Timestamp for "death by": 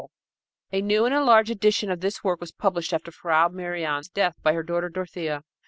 4.09-4.53